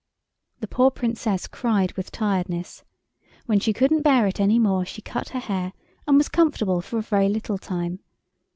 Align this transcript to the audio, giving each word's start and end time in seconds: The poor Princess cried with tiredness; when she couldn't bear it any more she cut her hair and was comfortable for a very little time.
The 0.61 0.67
poor 0.67 0.89
Princess 0.89 1.45
cried 1.45 1.91
with 1.93 2.09
tiredness; 2.11 2.83
when 3.45 3.59
she 3.59 3.71
couldn't 3.71 4.01
bear 4.01 4.25
it 4.25 4.39
any 4.39 4.57
more 4.57 4.83
she 4.83 4.99
cut 4.99 5.29
her 5.29 5.39
hair 5.39 5.73
and 6.07 6.17
was 6.17 6.27
comfortable 6.27 6.81
for 6.81 6.97
a 6.97 7.03
very 7.03 7.29
little 7.29 7.59
time. 7.59 7.99